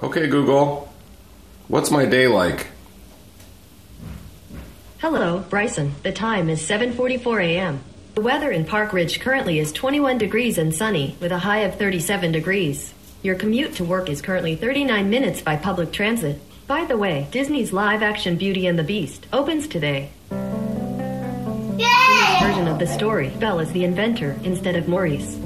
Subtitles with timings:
[0.00, 0.92] Okay, Google.
[1.66, 2.68] What's my day like?
[4.98, 5.94] Hello, Bryson.
[6.04, 7.80] The time is 7:44 a.m.
[8.14, 11.74] The weather in Park Ridge currently is 21 degrees and sunny with a high of
[11.74, 12.94] 37 degrees.
[13.22, 16.40] Your commute to work is currently 39 minutes by public transit.
[16.68, 20.10] By the way, Disney's live-action Beauty and the Beast opens today.
[20.30, 25.38] In this version of the story, Belle is the inventor instead of Maurice.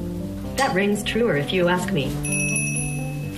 [0.57, 2.42] That rings truer if you ask me.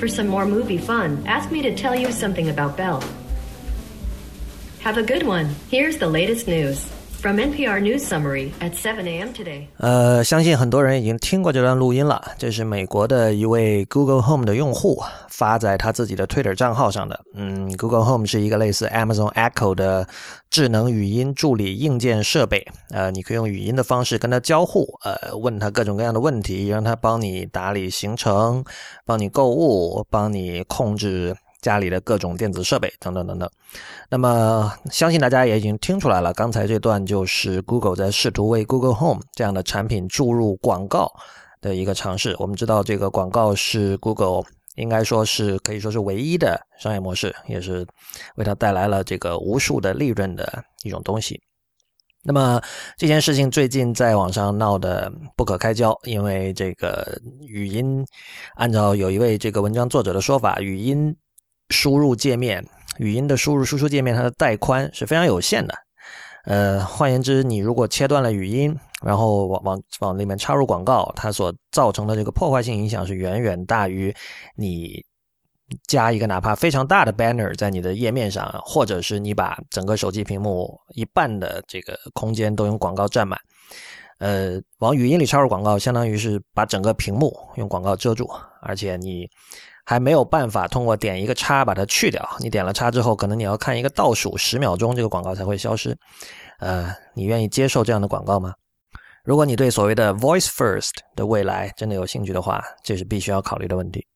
[0.04, 3.02] For some more movie fun, ask me to tell you something about Belle.
[4.80, 5.54] Have a good one.
[5.70, 6.92] Here's the latest news
[7.24, 9.32] from NPR News Summary at 7 a.m.
[9.32, 9.66] today.
[9.78, 12.22] 呃，相信很多人已经听过这段录音了。
[12.36, 17.18] 这是美国的一位 Google Home 的用户发在他自己的 Twitter 账号上的。
[17.34, 20.06] 嗯，Google Home 是一个类似 Amazon Echo 的
[20.50, 22.62] 智能语音助理硬件设备。
[22.90, 28.62] 呃，你可以用语音的方式跟他交互，呃，问他各种各样的问题，让他帮你打理行程，
[29.06, 31.34] 帮你购物，帮你控制。
[31.64, 33.50] 家里的各种电子设备等等等等，
[34.10, 41.10] 那么相信大家也已经听出来了，刚才这段就是 Google 在试图为 Google Home 这样的产品注入广告
[41.62, 42.36] 的一个尝试。
[42.38, 44.42] 我们知道这个广告是 Google
[44.74, 47.86] 应该说是可以说是唯一的商业模式，也是
[48.36, 51.40] 为它带来了这个无数的利润的一种东西。
[52.22, 52.60] 那么
[52.98, 58.04] 这件事情最近在网上闹得不可开交，因为这个语音，
[58.56, 61.16] 按照有一位这个文章作者的说法，语音。
[61.74, 62.64] 输入界面，
[62.98, 65.74] 语音的输入输出界面，它的带宽是非常有限的。
[66.44, 74.14] 呃，换言之，你如果切断了语音，然后往往往里面插入广告，它所造成的这个破坏性影响是远远大于
[74.54, 75.04] 你
[75.88, 83.40] 加一个哪怕非常大的 banner 在你的页面上，或者是你把整个手机屏幕一半的这个空间都用广告占满。
[84.18, 88.30] 呃，往语音里插入广告，相当于是把整个屏幕用广告遮住，
[88.62, 89.28] 而且你。
[89.86, 92.26] 还没有办法通过点一个叉把它去掉。
[92.40, 95.94] 你点了叉之后，可能你要看一个倒数十秒钟，这个广告才会消失。
[96.58, 98.54] 呃，你愿意接受这样的广告吗？
[99.24, 104.06] 如果你对所谓的 Voice First 的未来真的有兴趣的话，这是必须要考虑的问题。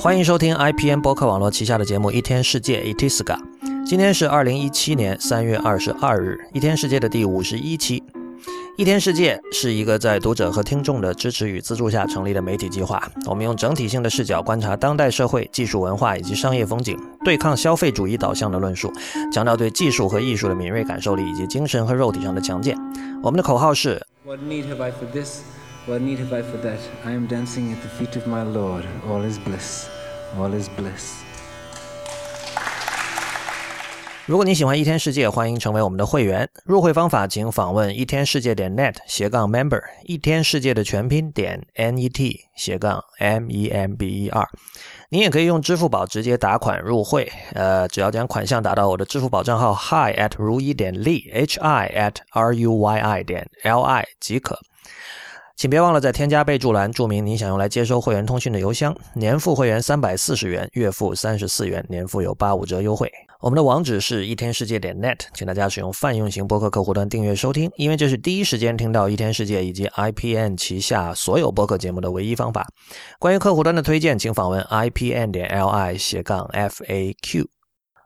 [0.00, 3.51] 欢迎收听 IPN 博客网络旗下的节目《一天世界》Itiska。
[3.84, 8.02] 今天是二零一七年三月二十二日，一天世界的第五十一期。
[8.78, 13.02] 一天世界是一个在读者和听众的支持与资助下成立的媒体计划。
[13.26, 18.90] 我们用整体性的视角观察当代社会、技术文化以及商业风景，对抗消费主义导向的论述，
[19.30, 22.76] 强调对技术和艺术的敏锐感受力以及精神和肉体上的强健。
[23.22, 25.40] 我们的口号是：What need have I for this?
[25.86, 26.78] What need have I for that?
[27.04, 28.84] I am dancing at the feet of my Lord.
[29.06, 29.86] All is bliss.
[30.38, 31.31] All is bliss.
[34.26, 36.48] 如果你喜欢一天世界，欢迎成为我们的会员。
[36.64, 44.48] 入会方法，请访问一天世界点 net 斜杠 member，一天世界的全拼点 n e t 斜杠 m e m b e r。
[45.08, 54.56] 你也可以用支付宝直接打款入会，呃，只要将款项打到我的支付宝账号 hi at 如一点 li h i at r u y i 点 l i 即可。
[55.56, 58.96] 请别忘了在添加备注栏注明你想用来接收会员通讯的邮箱。
[59.14, 63.10] 年付会员三百四十元，月付三十四元，年付有八五折优惠。
[63.42, 72.64] 我们的网址是一天世界点 net，请大家使用泛用型播客客户端订阅收听，因为这是第一时间听到一天世界以及 IPN 旗下所有播客节目的唯一方法。
[73.18, 77.48] 关于客户端的推荐，请访问 IPN 点 LI 斜杠 FAQ。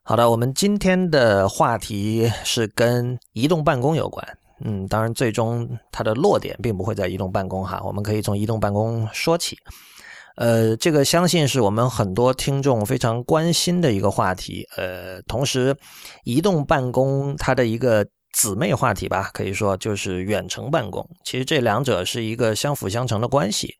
[0.04, 4.26] 好的，我们今天的话题是跟移动办公有关。
[4.64, 9.58] 嗯，当然，最终它的落点并不会在移动办公哈，我们可以从移动办公说起。
[10.36, 14.66] 呃，这个相信是我们很多听众非常关心的一个话题。
[14.76, 15.76] 呃，同时，
[16.24, 21.08] 移动办公它的一个姊妹话题吧，可以说就是远程办公。
[21.24, 23.74] 其实这两者是一个相辅相成的关系。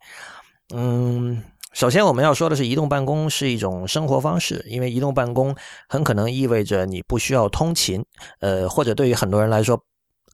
[0.74, 1.42] 嗯，
[1.74, 5.54] 首先我们要说的是，移动办公是一种生活方式，因为移动办公
[5.88, 8.02] 很可能意味着你不需要通勤。
[8.40, 9.78] 呃，或者对于很多人来说，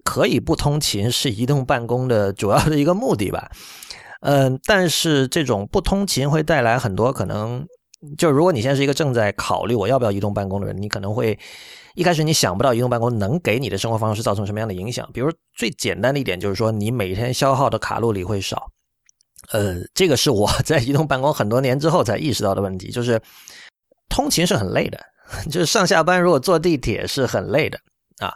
[0.04, 3.50] 可以不通勤是移动办公的主要的一个目的吧。
[4.22, 7.66] 嗯，但是这种不通勤会带来很多可能，
[8.16, 11.36] 就如果你现在是一个正在考虑我要不要移动办公的人，你可能会
[11.96, 15.10] 一开始你想不到移动办公能给你的生活方式造成什么样的影响。
[15.12, 18.70] 比如最简单的一点就是说，你每天消耗的卡路里会少。
[19.50, 23.20] 呃，这个是我 在移动办公很多年之后才意识到的问题，就是
[24.08, 25.00] 通勤是很累的，
[25.50, 27.76] 就是上下班如果坐地铁是很累的。
[28.18, 28.32] 啊，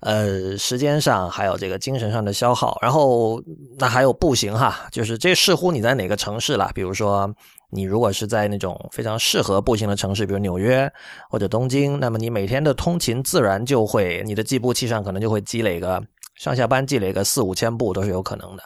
[0.00, 3.42] 呃，时间上还有这个精神上的消耗，然后
[3.78, 6.70] 那还有步行哈，就是这似乎你在哪个城市了。
[6.74, 7.28] 比如说，
[7.70, 10.90] 你如果是在那种非常适合步行的城市，比如纽约
[11.30, 16.02] 或者东京，那么你每天的通勤自然就会，你的计步器上可能就会积累个
[16.36, 18.62] 上下班积累个四五千步都是有可能的。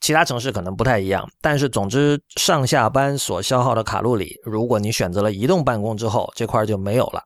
[0.00, 7.22] 其他城市可能不太一样，但是总之上下班所消耗的卡路里，如果你选择了移动办公之后，这块就没有了。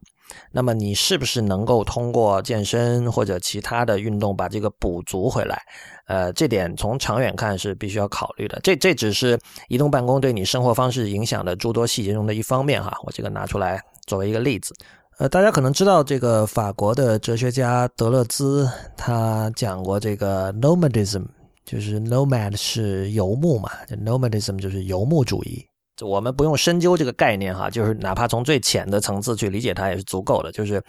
[0.52, 5.61] 那么你是不是能够通过健身或者其他的运动把这个补足回来？
[6.06, 8.61] 呃，这点从长远看是必须要考虑的。
[8.62, 9.37] 这这只是
[9.69, 12.96] 移动办公对你生活方式影响的诸多细节中的一方面哈。
[13.02, 14.72] 我这个拿出来作为一个例子。
[15.19, 21.26] 呃，大家可能知道这个法国的哲学家德勒兹，他讲过这个 nomadism，
[21.64, 23.70] 就是 nomad 是游牧嘛
[24.04, 25.64] ，nomadism 就是游牧主义。
[26.02, 30.50] 我们不用深究这个概念哈，就是哪怕从最浅的层次去理解它也是足够的。
[30.50, 30.82] 就是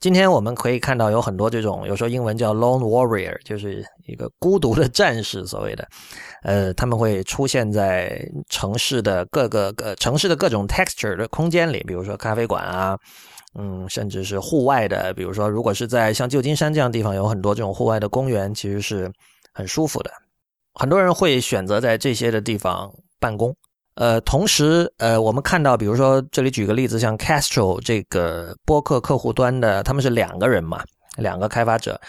[0.00, 5.86] 今天我们可以看到有很多这种，有时候英文叫 lone warrior，就是一个孤独的战士，所谓的，
[6.44, 12.98] 呃，他们会出现在城市的各个各城市的各种 texture 的空间里，比如说咖啡馆啊，
[13.58, 19.12] 嗯，甚至是户外的，比如说如果是在像旧金山这样的地方，有很多这种户外的公园，其实是
[19.58, 20.12] 很舒服的。
[20.74, 22.88] 很多人会选择在这些的地方
[23.18, 23.52] 办公。
[23.96, 30.84] 呃，同时，呃，我们看到，比如说这里举个例子，像 Castro 这个播客客户端的，他们是两个人嘛，
[31.16, 32.00] 两个开发者。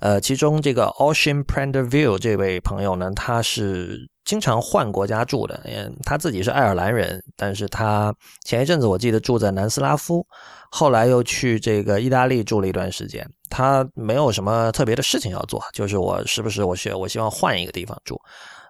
[0.00, 8.14] 呃，其中这个 Ocean prender view 这位朋友呢，他是经常换国家住的，嗯，他自己是爱尔兰人，但是他
[8.44, 10.26] 前一阵子我记得住在南斯拉夫，
[10.70, 13.26] 后来又去这个意大利住了一段时间。
[13.48, 18.20] 他没有什么特别的事情要做，就是我时不时我需我希望换一个地方住。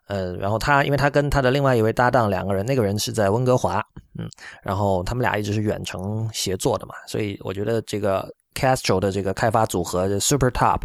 [0.08, 3.82] 呃，然后他，因为他跟他的另外一位搭档两个人，那个人是在温哥华，
[4.19, 4.29] 嗯，
[4.62, 10.81] 然后他们俩一直是远程协作的嘛，所以我觉得这个 Castro 的这个开发组合 Super Top，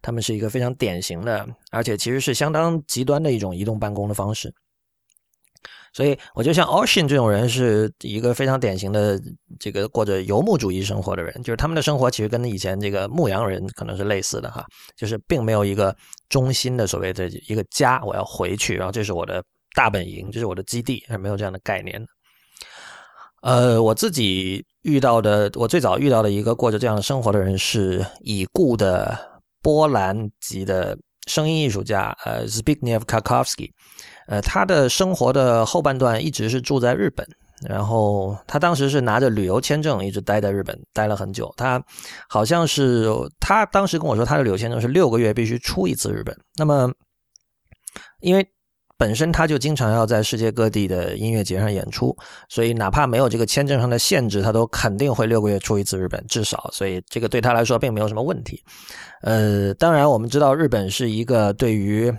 [0.00, 4.54] 他们是一个非常典型的，而且其实是相当极端的一种移动办公的方式。
[5.92, 9.18] 所以我觉得像 Ocean 这种人是一个非常典型的
[9.58, 14.62] 这个过着游牧主义生活的人，就是他们的生活其实跟以前这个牧羊人可能是类似的哈，
[14.94, 15.96] 就是并没有一个
[16.28, 19.42] 中心的所谓的一个家，我要回去，然后这是我的
[19.74, 22.06] 大本营，这是我的基地，是没有这样的概念的。
[23.42, 29.16] 呃，我自己遇到的，我最早遇到的一个过着这样的生活的人是已故的
[29.62, 30.96] 波兰籍的
[31.26, 33.70] 声音艺术家，呃，Zbigniew Karkowski。
[34.26, 37.24] 呃，他的生活的后半段一直是住在日本，
[37.68, 41.52] 然后他当时是拿着旅游签证一直待在日本，待了很久。
[41.56, 41.80] 他
[42.28, 43.08] 好像是
[43.38, 46.36] 他当时跟我说，他的旅游签证是六个月必须出一次日本。
[46.56, 46.92] 那么，
[48.20, 48.44] 因为
[48.96, 52.16] 本身他就经常要在世界各地的音乐节上演出，
[52.48, 56.70] 所以哪怕没有这个签证上的限制，他都肯定会六个月出一次日本，至少。
[56.72, 58.62] 所以这个对他来说并没有什么问题。
[59.22, 62.12] 呃，当然我们知道日本是一个对于。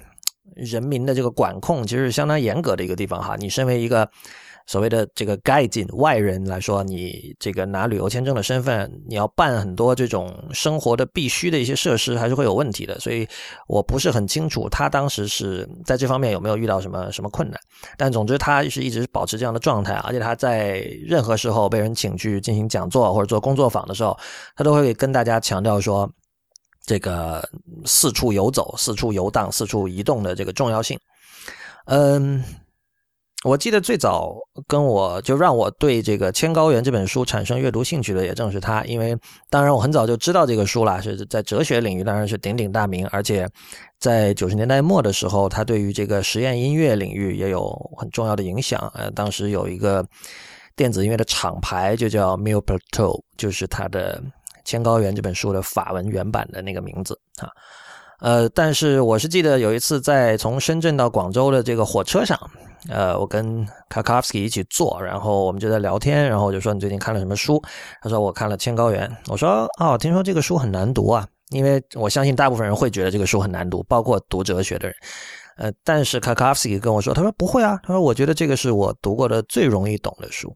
[0.56, 3.35] 人民的这个管控其实相当严格的一个地方哈。
[3.38, 4.09] 你身为一个
[4.67, 12.99] 所谓的这个外境外人来说，你这个拿旅游签证的身份，你要办很多这种生活的必须的一些设施，还是会有问题的。
[12.99, 13.27] 所以
[13.67, 17.59] 我不是很清楚他当时是在这方面有没有遇到什么什么困难。
[17.97, 24.15] 但总之，他是一直保持这样的状态，而且他在任何时候被人请去进行讲座或者做工作坊的时候，
[24.55, 26.07] 他都会跟大家强调说。
[26.85, 27.45] 这个
[27.83, 30.97] 四处游走、四处游荡、四处移动的这个重要性，
[31.87, 32.41] 嗯，
[33.43, 34.35] 我记得最早
[34.67, 38.83] 跟我就让我对这个《千高原》这本书产生阅读兴趣的，也正是他。
[38.85, 39.15] 因为
[39.49, 43.47] 当然我很早就知道这个书了，是在哲学领域当然是鼎鼎大名，而且
[43.99, 48.91] 在九十年代末的时候，他对于这个实验音乐领域也有很重要的影响。
[48.95, 50.03] 呃，当时有一个
[50.75, 54.21] 电子音乐的厂牌就叫 m i l p l t o 就是他的。
[54.69, 57.47] 《千高原》这本书的法文原版的那个名字啊，
[58.19, 62.38] 呃，但是我是记得有一次在从深圳到广州的这个火车上，
[62.90, 67.62] 呃，我跟 Kakowski 一起坐，然后我们就在聊天，然后我就说你最近看了什么书？
[68.02, 74.97] 他说我看了《千高原》，我说哦，听说这个书很难读啊，因为我相信大部分人会觉得这个书很难读，包括读哲学的人，
[75.57, 80.52] 呃，但是 Kakowski 跟我说，他说不会啊，他说我觉得这个是我读过的最容易懂的书。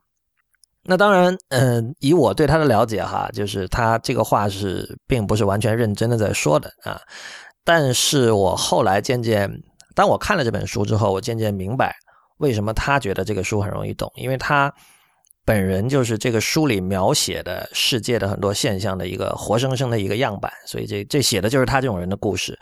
[0.84, 7.00] 那当然，嗯，以我对他的了解哈，就是他这个话是并不是完全认真的在说的啊。
[7.63, 9.50] 但是我后来渐渐，
[9.96, 11.96] 当我看了这本书之后，我渐渐明白
[12.38, 14.74] 为什么他觉得这个书很容易懂，因为他
[15.46, 22.58] 本人就是这个书里描写的世界的很多现象的一个活生生的一个样板，所以这这写的就是他这种人的故事，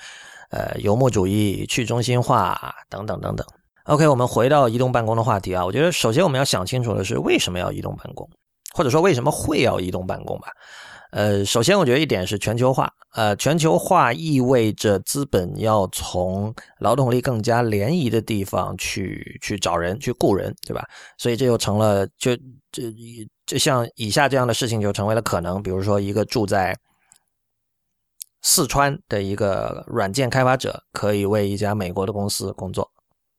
[0.52, 3.46] 呃，游牧主义、去中心化等等等等。
[3.86, 5.66] OK，我们回到移动办公的话题啊。
[5.66, 8.30] 我觉得首先我们要想清楚的是，为什么要移动办公，
[8.74, 10.48] 或者说为什么会要移动办公吧？
[11.12, 20.86] 呃，首先我觉得一点是全球化，呃，全球化意味着资本要从劳动力更加廉宜的地方去去找人去雇人，对吧？
[21.18, 22.36] 所以这就成了就
[22.72, 22.84] 这
[23.48, 26.78] 就像以下这样的事情就成为了可能，比如说一个住在
[28.44, 32.88] 四川的一个软件开发者可以为一家美国的公司工作，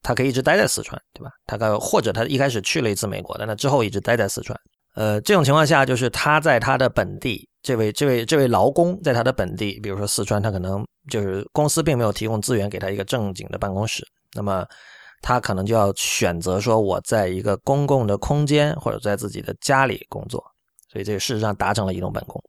[0.03, 1.31] 他可以一直待在四川，对吧？
[1.47, 4.59] 他可或者他一开始去了一次美国，但他之后一直待在四川。
[4.97, 14.03] 呃，这种情况下，就是他在他的本地，这位这位这位劳工在他的本地，比如说四川，他可能就是公司并没有提供资源给他一个正经的办公室，
[14.35, 14.65] 那么
[15.21, 20.43] 他可能就要选择说，我在一个公共的空间或者在自己的家里工作，
[20.91, 22.43] 所以这个事实上达成了移动办公。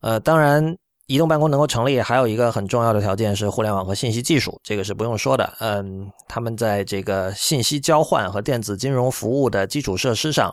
[0.00, 5.52] 呃，当然，移动办公能够成立，还有一个很重要的条件是互联网和信息技术，这个是不用说的。
[5.60, 10.50] 嗯，他们在这个信息交换和电子金融服务的基础设施上，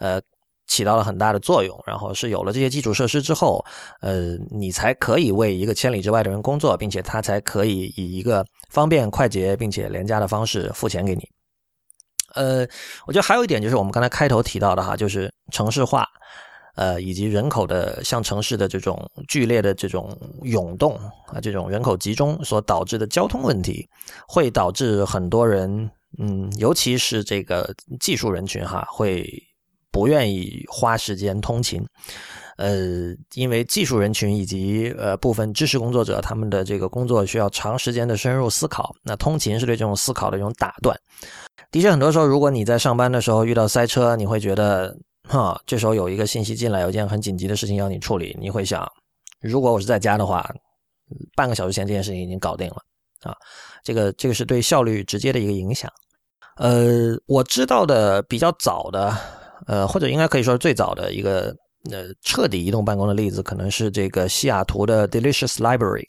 [0.00, 0.20] 呃。
[0.70, 3.62] 起到了很大的作用，然后是有了这些基础设施之后，
[4.00, 11.28] 呃，你才可以为一个千里之外的人工作，并且他才可以以一个方便、快捷并且廉价的方式付钱给你。
[12.36, 12.64] 呃，
[13.04, 16.06] 我觉得还有一点就是我们刚才开头提到的哈，就是城市化，
[16.76, 18.96] 呃，以及人口的像城市的这种
[19.26, 20.94] 剧烈的这种涌动
[21.26, 23.84] 啊，这种人口集中所导致的交通问题，
[24.28, 29.28] 会导致很多人，嗯，尤其是这个技术人群哈，会。
[29.90, 31.84] 不愿意花时间通勤，
[32.56, 40.96] 呃，因为技术人群以及呃部分知识工作者，他们的这个工作需要长时间的深入思考，那通勤是对这种思考的一种打断。
[41.70, 44.96] 的确，很多时候，如果你在上班的时候遇到塞车，你会觉得，
[45.28, 48.86] 哈，这时候有一个信息进来，有一件很紧急的事情要你处理，你会想，
[49.40, 50.48] 如果我是在家的话，
[51.34, 52.76] 半个小时前这件事情已经搞定了
[53.22, 53.34] 啊，
[53.82, 55.90] 这个这个是对效率直接的一个影响。
[56.56, 59.16] 呃，我知道的比较早的。
[59.66, 61.54] 呃，或者应该可以说是最早的一个
[61.90, 66.04] 呃彻底移动办公的例子，可能是这个西雅图的 Delicious Library。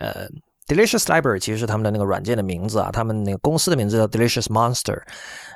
[0.00, 0.28] 呃
[0.66, 5.00] ，Delicious Library 其实是他们的那个软件的名字啊，他们那个公司的名字叫 Delicious Monster。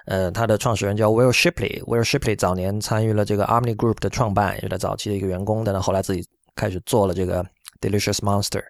[0.07, 1.83] 呃，他的创始人叫 Will Shipley。
[1.85, 6.25] Will Shipley 早年参与了这个 Omni Group 的创办，也是他早期的一个员工，但他后来自己
[6.57, 7.45] 开始做了这个
[7.81, 8.63] Delicious Monster。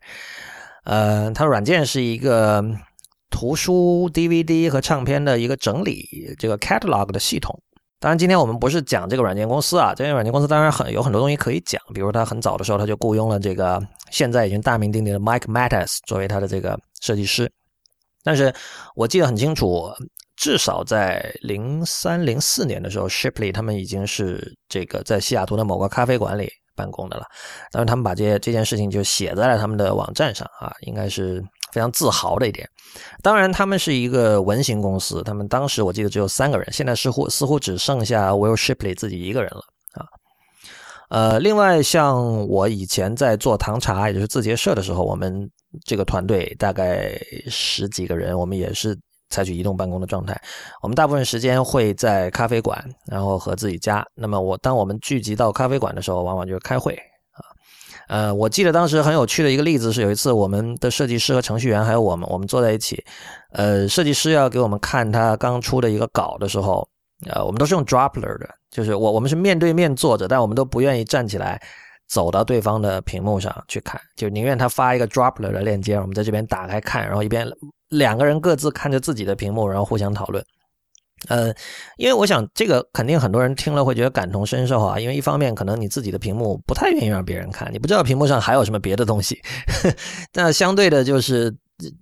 [0.85, 2.63] 呃，它软件是一个
[3.31, 6.07] 图书、DVD 和唱片的一个整理
[6.39, 7.59] 这个 catalog 的系统。
[8.03, 13.81] 当然，今天我们不是讲这个软件公司啊，这个软件公司当然很有很多东西可以讲，比如他很早的时候他就雇佣了这个
[14.11, 17.49] 现在已经大名鼎鼎的 Mike Mattis 作为他的这个设计师。
[18.25, 18.53] 但是
[18.97, 19.89] 我记得很清楚，
[20.35, 27.25] 至少在零三零四年的时候，Shipley 他们已经是这个在西雅图的某个咖啡馆里办公的了。
[27.71, 31.41] 当然，他们把这这件事情就写在了他们的网站上啊，应该是。
[31.73, 32.69] 非常自豪的一点，
[33.23, 39.63] 当然他们是一个文型公司，他们当时我记得只有三个人，现在似乎似乎只剩下 Will Shipley 自己一个人了
[39.95, 40.07] 啊。
[41.09, 45.51] 呃，另外像我以前在做糖茶，也就是字节社的时候，我们
[45.85, 48.97] 这个团队大概十几个人，我们也是
[49.31, 50.39] 采取移动办公的状态，
[50.83, 54.05] 我们大部分时间会在咖啡馆，然后和自己家。
[54.15, 56.99] 那么我当我们聚集到咖啡馆的时候，往往就是开会。
[58.13, 63.03] 呃，我记得当时很有趣的一个例子是，有一次我们的设计师和程序员还有我们，我们坐在一起，
[63.53, 66.87] 呃，设计师要给我们看他刚出的一个稿的时候，
[67.31, 71.59] 呃，我们都是用 Dropler 的，就是我我们是面对面坐着，但我们都不愿意站起来
[72.07, 77.49] 走到对方的屏幕上去看，就宁愿他发一个 Dropler 的链接，我们在这边打开看，然后一边
[77.89, 80.45] 两个人各自看着自己的屏幕，然后互相讨论。
[81.29, 81.55] 呃，
[81.97, 89.41] 因为我想这个肯定很多人听了会觉得感同身受啊，因为一方面可能你自己的屏幕不太愿意让别人看，你不知道屏幕上还有什么别的东西。
[90.35, 91.55] 那相对的，就是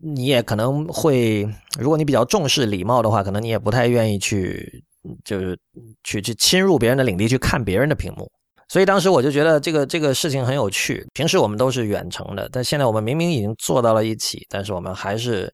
[0.03, 1.47] 你也可能会，
[1.79, 4.83] 如果你比较重视礼貌的话，可能你也不太愿意去，
[5.23, 5.59] 就是
[6.03, 8.27] 去去侵入别人的领地去看别人的屏幕。
[8.69, 11.07] 所以当时我就觉得这个这个事情很有趣。
[11.12, 15.53] 平时我们都是远程的，但现在我们明明已经坐到了一起，但是我们还是。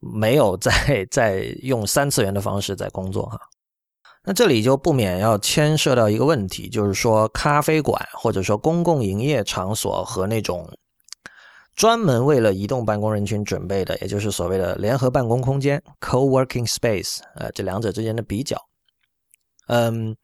[0.00, 0.72] 没有在
[1.12, 3.38] 在用三次元的方式在工作哈，
[4.24, 10.66] 那这里就不免要牵涉到一个问题，就是说咖啡馆或者说公共营业场所和那种
[11.76, 18.56] 专门为了移动办公人群准备的，也就是所谓的联合办公空间 （co-working space） 呃，这两者之间的比较。
[19.68, 20.16] 嗯，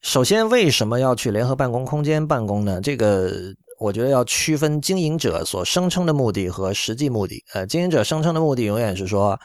[0.00, 2.80] 首先为什么要去联合办公空间办公呢？
[2.80, 3.54] 这个。
[3.80, 7.42] 我觉得要区分经营者所声称的目的和实际目的。
[7.54, 9.40] 呃，经营者声称的目的永远是说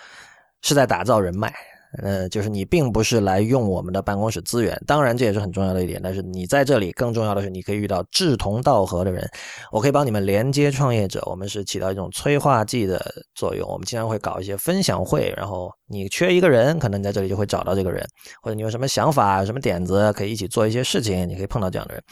[0.62, 1.54] 是在打造人脉，
[2.02, 6.00] 呃，就是你并不是来用我们的办公室资源，当然这也是很重要的一点。
[6.04, 9.30] 但是你在这里更重要的是，你可以遇到志同道合的人，
[9.72, 13.00] 我可以帮你们连接创业者，我们是起到一种催化剂的
[13.34, 13.68] 作用。
[13.70, 18.06] 我们经常会搞一些分享会，然后你缺一个人，可能你在这里就会找到这个人，
[18.42, 22.04] 或者你有什么想法、什么点子，可以一起做一些事情，你可以碰到这样的人。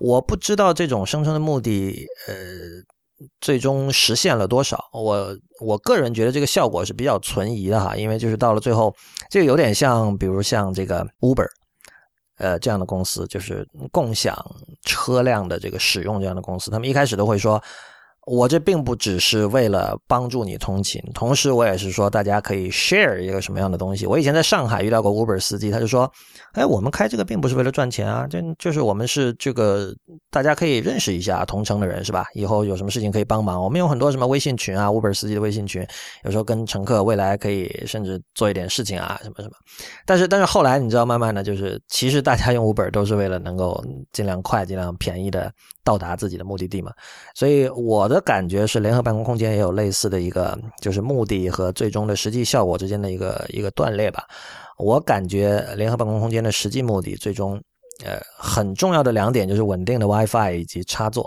[0.00, 2.34] 我不知道这种生成的目的，呃。
[3.40, 4.88] 最终实现了多少？
[4.92, 8.94] 我我个人觉得这个效果是比较存疑的哈，因为就是到了最后，
[9.30, 11.48] 这个有点像，比如像这个 Uber，
[12.38, 14.36] 呃，这样的公司，就是共享
[14.84, 17.62] 车辆的这个使用这样的公司，他们一开始都会说。
[18.24, 24.06] 我这并不只是为了帮助你通勤，同时我也是说大家可以 share 一个什么样的东西。
[24.06, 26.08] 我以前在上海遇到过 Uber 司机，他就说
[26.54, 29.92] ：“哎，我们开这个并不是为了赚钱啊，这就是我们是这个
[30.30, 32.24] 大家可以认识一下同城的人是吧？
[32.34, 33.60] 以后有什么事情可以帮忙。
[33.60, 35.84] 我们有很多什么微信群啊，Uber 司机的微信群，
[36.22, 39.54] 有时候跟乘客未来可以甚至做一点事情啊，什么什么。
[40.06, 45.52] 但是但是后来你知道，慢慢的就是其实大家用 Uber 都是为了能够尽量快、尽量便宜的
[45.82, 46.92] 到达自己的目的地嘛。
[47.34, 48.11] 所以我。
[48.12, 54.22] 我的感觉是，联合办公空间也有类似的一个，就是目的和最终的实际效果之间的一个一个断裂吧。
[54.76, 57.58] 我感觉联合办公空间的实际目的，最终
[58.04, 61.26] 呃很重要的两点就是稳定的 WiFi 以及插座。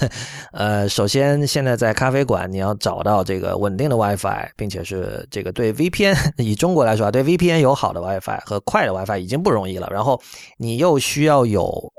[0.52, 9.88] 呃，首先现在在咖啡馆，你要找到这个稳定的 WiFi，并且是这个对 VPN 以中国来说啊，对 VPN 友好的 WiFi 和快的 WiFi 已经不容易了。
[9.90, 10.20] 然后
[10.58, 11.90] 你又需要有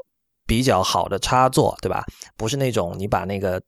[0.46, 2.06] 比较好的插座，对吧？
[2.38, 3.60] 不是那种你把那个。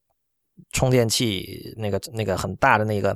[0.72, 3.16] 充电器那个那个很大的那个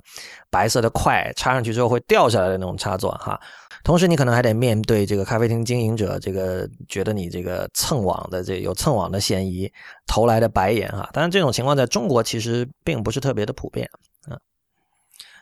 [0.49, 3.39] 白色的块插上去之后会掉下来的那种插座哈，
[3.83, 9.71] 同时你可能还得面对这个咖啡厅经营者这个觉得你这个蹭网的这有蹭网的嫌疑
[10.07, 13.89] 投来的白眼哈，当然这种情况在中国其实并不是特别的普遍
[14.27, 14.37] 啊，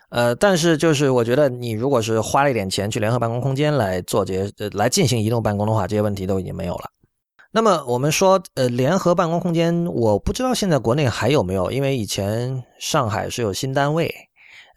[0.10, 6.90] 呃，但是就是我觉得你如果是花了一点钱去联合办公空间来做这些来进行移动办公的话，这些问题都已经没有了。
[7.54, 14.10] 那么我们说，呃，联合办公空间，我不知道现在国内还有没有，因为以前上海是有新单位，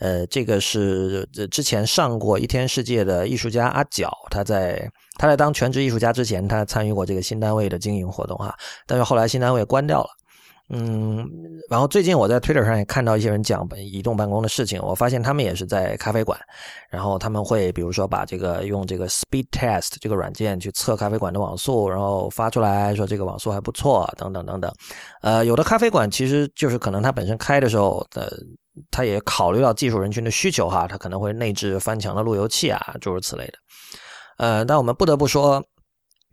[0.01, 8.53] 呃，这个是之前上过一天世界的艺术家阿角，他在他在当全职艺术家之前，他参与过这个新单位的经营活动哈，
[8.87, 10.09] 但是后来新单位关掉了。
[10.71, 11.29] 嗯，
[11.69, 16.41] 然后最近我在 Twitter 上也看到一些人讲移动办公的事情，我发现他们也是在咖啡馆，
[16.89, 24.73] 然后他们会比如说把这个用这个 Speed Test 这个软件去测咖啡馆的网速，然后发出来说这个网速还不错，等等等等。
[25.21, 28.27] 呃，有的咖啡馆其实就是可能它本身开的时候，呃，
[28.91, 33.53] 它也考虑到技术人群的需求哈，它可能会内置翻墙的路由器啊，诸如此类的。
[34.39, 35.63] 呃，但我们不得不说。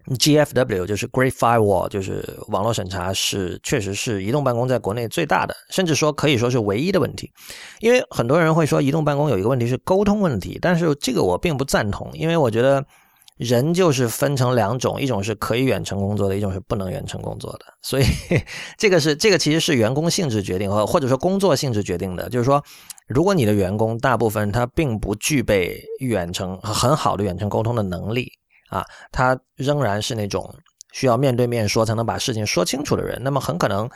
[0.07, 7.31] GFW 就是 Great Firewall，就是网络审查是确实是移动办公在国内最大的，甚至说可以说是唯一的问题。
[7.79, 12.83] 因为很多人会说移动办公有一个问题是沟通问题，但是这个我并不赞同，因为我觉得
[13.37, 17.65] 人就是分成两种，一种是可以远程工作的，一种是不能远程工作的。
[17.81, 18.05] 所以
[18.77, 22.29] 这个是这个其实是员工性质决定，或或者说工作性质决定的。
[22.29, 22.63] 就是说，
[23.07, 28.31] 如果你的员工大部分他并不具备远程很好的远程沟通的能力。
[28.71, 30.49] 啊，他仍然是那种
[30.93, 33.89] 需要面对面说才能把事情说清楚的人，那么很可能，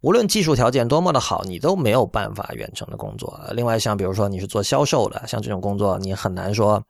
[0.00, 3.36] 无论技术条件多么的好，你都没有办法远程的工作。
[3.52, 6.80] 另外，像比如说你是做销售的，像这种工作，你很难说，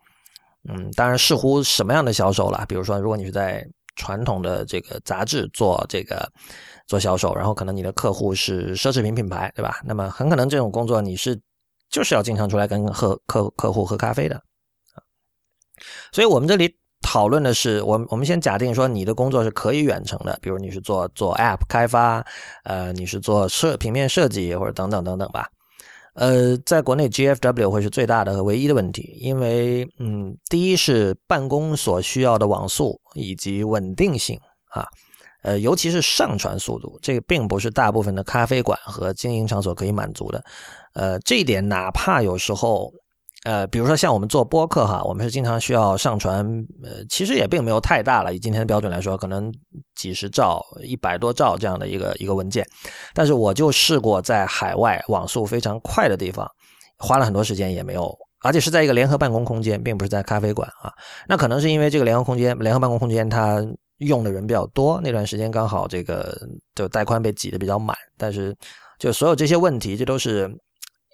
[0.68, 2.66] 嗯，当然视乎什么样的销售了。
[2.68, 3.66] 比如说，如果你是在
[3.96, 6.30] 传统的这个杂志做这个
[6.86, 9.80] 做销售，然后可能你的客户是奢侈品品牌，对吧？
[9.86, 11.40] 那么很可能这种工作你是
[11.88, 14.42] 就是要经常出来跟喝客客户喝咖啡的
[16.12, 16.81] 所以我们这里。
[17.02, 22.24] 讨论的是，我我们先假定说你的工作是可以远程的，比如你是做做 App 开发，
[22.64, 25.48] 呃，你是做设平面设计或者等等等等吧。
[26.14, 34.38] 呃，在国内 GFW 会是最大的和唯一的问题，因为嗯，第一是办公所需要的网速以及稳定性
[34.70, 34.86] 啊，
[35.42, 40.44] 呃，尤其是上传速度，这个并不是大部分的咖啡馆和经营场所可以满足的。
[40.94, 42.92] 呃，这一点哪怕有时候。
[43.44, 46.46] 呃，比如说像我们做播客哈，我们是经常需要上传，
[46.84, 49.52] 呃，其实也并没有太大了，以今天的标准来说，可能
[49.96, 52.64] 几十兆、一百多兆这样的一个一个文件。
[53.12, 56.48] 但是我就试过在海外网速非常快的地方，
[56.98, 60.92] 花了很多时间也没有，而且是在一个联合办公空间，并不是在咖啡馆啊。
[61.26, 63.60] 那可能是因为这个联合空间、联合办公空间它
[63.98, 66.32] 用的人比较多，那段时间刚好这个
[66.76, 67.96] 就带宽被挤得比较满。
[68.16, 68.56] 但是
[69.00, 70.48] 就所有这些问题，这都是。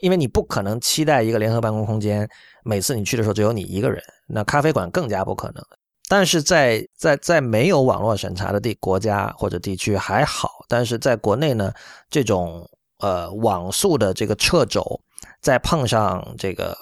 [0.01, 2.29] 因为你不可能期待一个联合办公空间，
[2.65, 5.65] 每次你去的时候只有你一个人，那咖啡馆更加不可能。
[6.09, 11.73] 但是在在在没有网络审查的地国家或者地区还好，但是在国内呢，
[12.09, 12.67] 这种
[12.99, 15.01] 呃网速的这个掣肘，
[15.43, 16.75] 再碰上这个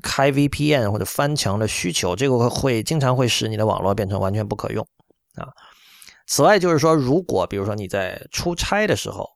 [0.00, 4.86] 开 VPN 或者翻墙的需求，这个会经常会使你的网络变成完全不可用
[5.34, 5.48] 啊。
[6.28, 9.28] 此外，就是说，如果比如说你在出差的时候，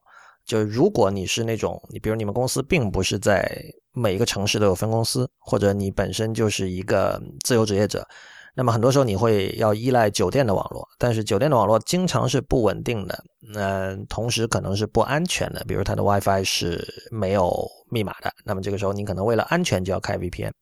[0.52, 3.50] 就如果你是那种，你比如你们公司并不是在
[3.94, 8.06] 每一个城市都有分公司，或者你本身就是一个自由职业者。
[8.54, 20.52] 那么很多时候你会要依赖酒店的网络，但是酒店的网络经常是不稳定的，嗯，同时可能是不安全的，比如它的 WiFi 是没有密码的，那么这个时候你可能为了安全就要开 VPN，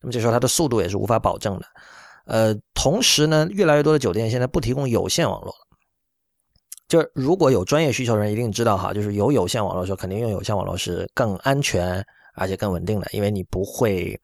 [0.00, 1.66] 那么这时候它的速度也是无法保证的，
[2.26, 5.73] 呃，同时呢，越来越多的酒店现在不提供有线网络了，
[6.88, 14.20] 就是如果有专业需求的人一定知道哈，就是有有线网络的时候，肯定用有线网络是更安全而且更稳定的，因为你不会。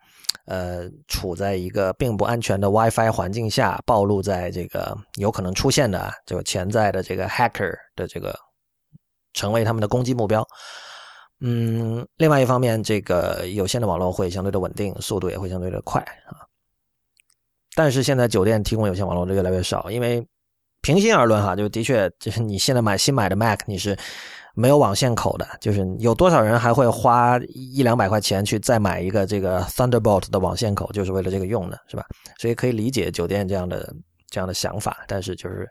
[0.46, 8.36] 呃，处在一个并不安全的 WiFi 环境下，暴露在这个有可能出现的这个潜在的这个 hacker 的这个
[9.32, 10.44] 成为他们的攻击目标。
[11.40, 16.42] 嗯，另外一方面，这个有线的网络会相对的稳定，速度也会相对的快啊。
[17.76, 20.26] 但是现在酒店提供有线网络的越来越少，因为
[20.92, 23.96] 平心而论哈，就的确就是你现在买新买的 Mac，你是。
[24.52, 32.04] 没有网线口的，就是有多少人还会花一两百块钱去再买一个这个 Thunderbolt 的网线口，就是为了这个用的，是吧？
[32.36, 33.94] 所以可以理解酒店这样的
[34.28, 35.70] 这样的想法，但是就是，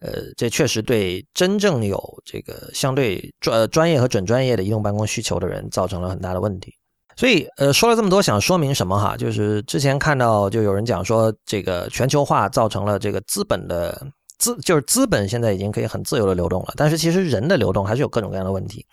[0.00, 6.70] 呃，这确实对真正有这个相对专专业和准专业的移动办公需求的人造成了很大的问题。
[7.16, 9.16] 所以，呃，说了这么多，想说明什么哈？
[9.16, 14.06] 就是之前看到就有人讲说，这个全球化造成了这个资本的。
[14.38, 18.84] 资就是资本现在已经可以很自由的流动了，但是其实人的流动还是有各种各样的问题。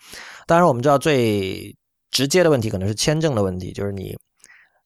[0.46, 1.74] 当然，我们知道最
[2.10, 4.16] 直接的问题可能是签证的问题，就是你，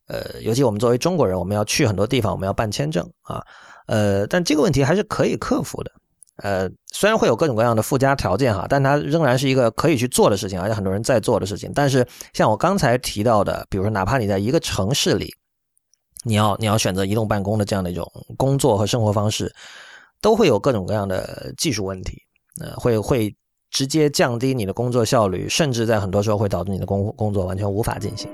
[0.07, 3.43] 呃，尤其我们作为中国人，我们要去很多地方，我们要办签证啊，
[3.87, 5.91] 呃，但这个问题还是可以克服的。
[6.43, 11.71] 呃，虽然会有各种各样的附加条件哈，但它仍然是一个可以去做的事情，而且很多人在做的事情。
[11.75, 15.31] 但是像我刚才提到的，比如说哪怕你在一个城市里，
[16.25, 19.55] 你要你要选择移动办公的这样的一种工作和生活方式。
[20.21, 22.19] 都会有各种各样的技术问题，
[22.61, 23.35] 呃，会会
[23.71, 28.31] 直接降低你的工作效率，甚至在很多时候会导致你的工工作完全无法进行。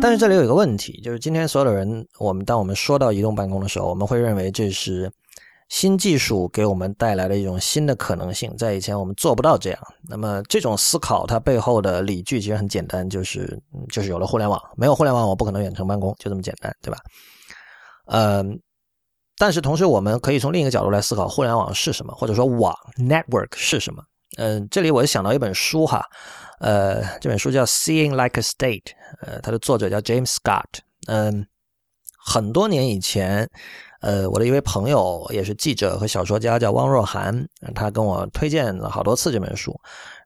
[0.00, 5.10] 但是这里有一个问题，就是今天所有的人，我们当我们说到移动办公的时候，我们会认为这是。
[5.72, 9.80] 新技术给我们带来了一种新的可能性，在以前我们做不到这样。
[10.06, 13.58] 那么这种思考它背后的理据其实很简单，就是
[13.90, 16.98] 就是有了互联网，没有互联网我不可能远程办公，就这么简单，对吧？
[18.04, 18.60] 嗯，
[19.38, 24.04] 但是同时我们可以从另一个角度来思考互联网是什么，或者说网 （network） 是什么。
[24.36, 26.04] 嗯，这里我就想到一本书哈，
[26.60, 28.82] 呃，这本书叫《Seeing Like a State》，
[29.22, 30.80] 呃，它的作者叫 James Scott。
[31.06, 31.46] 嗯，
[32.26, 33.48] 很多年以前。
[34.02, 39.72] 呃，我的一位朋友也是记者和小说家，叫汪若涵，他跟我推荐了好多次这本书，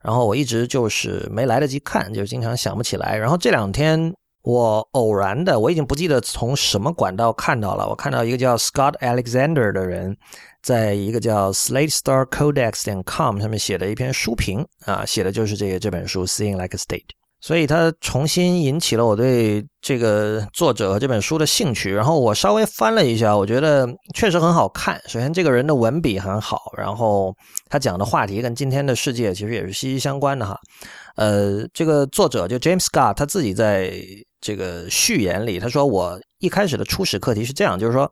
[0.03, 3.15] 然后我一直就是没来得及看，就经常想不起来。
[3.15, 4.11] 然后这两天
[4.41, 10.17] 我偶然的，我已经不记得从什么管道看到了，我看到一个叫 Scott Alexander 的人，
[10.63, 17.05] 在一个叫 Slate Star Codex 点 com 上面写的一篇书评啊，写的就是这个这本书《Seeing Like a State》。
[17.47, 25.01] 所以他重新引起了我对这个作者和这本书的兴趣，然后我稍微翻了一下，我觉得确实很好看。
[25.07, 27.33] 首先，这个人的文笔很好，然后
[27.69, 30.59] 他讲的话题跟今天的世界其实也是息息相关的哈。
[31.15, 33.93] 呃，这个作者就 James Scott 他自己在
[34.41, 38.11] 这个序言里他说：“我一开始的初始课题是这样，就是说，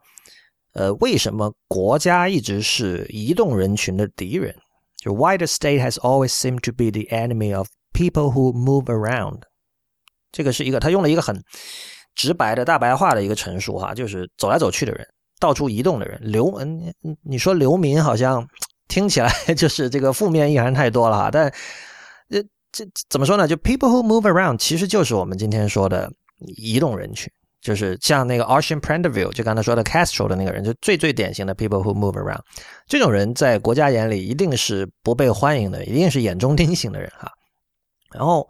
[0.75, 4.55] 呃，为什么国家一直是移动人群的敌人？
[4.95, 9.39] 就 Why the state has always seemed to be the enemy of People who move around，
[10.33, 11.41] 这个是一个他用了一个很
[12.13, 15.07] 直白的大白话的一个陈述哈，就是走来走去的人，
[15.39, 18.45] 到处移动的人，流嗯，你说流民好像
[18.89, 21.49] 听起来 就是这个负面意涵太多了哈，但
[22.29, 23.47] 这这怎么说呢？
[23.47, 26.11] 就 people who move around 其实就是我们今天说的
[26.57, 27.31] 移动人群，
[27.61, 32.41] 就是像那个 Ocean Prendeville 就刚才说的 Castro 的那个人，就最最典型的 people who move around，
[32.87, 37.31] 这种人在国家眼里一定是不被欢迎的，一定是眼中钉型的人哈。
[38.15, 38.47] 然后，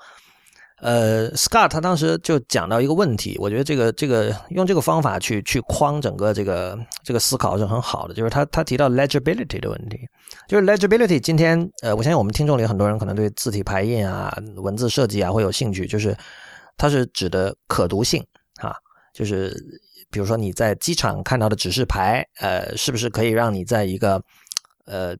[0.81, 9.97] 呃，Scott 他当时就讲到一个问题，我觉得这个这个用这个方法去去框整个这个这个思考是很好的，就是他他提到 legibility 的问题，
[10.47, 11.19] 就是 legibility。
[11.19, 16.15] 今天，呃，我相信我们听众里很多人可能对字体排印啊、文字设计啊会有兴趣，就是
[16.77, 18.23] 它是指的可读性
[18.61, 18.75] 啊，
[19.13, 19.55] 就是
[20.11, 24.21] 比如说你在机场看到的指示牌，呃，是不是可以让你在一个
[24.85, 25.15] 呃。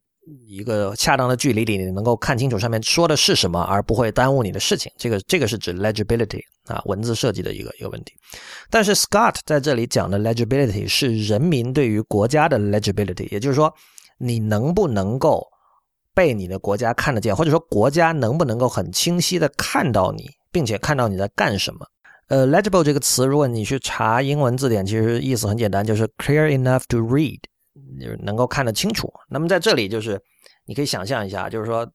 [0.48, 4.90] 一个恰当的距离里，你能够看清楚上面说的是什么，而不会耽误你的事情。
[4.98, 8.12] 这个这个是指 legibility 啊，文字设计的一个一个问题。
[8.68, 13.72] 但是 Scott 在这里讲的 legibility 是人民对于国家的 legibility，也就是说，
[14.18, 15.46] 你能不能够
[16.14, 21.86] 被你的国家看得见，或者说国家能不能够很清晰的看到你，并且看到你在干什么。
[22.28, 27.38] 呃，legible 这个词，如果你去查英文字典，其实意思很简单，就是 clear enough to read，
[28.00, 29.12] 就是能够看得清楚。
[29.28, 30.20] 那么在这里，就是
[30.66, 31.86] 你可以想象一下，就是说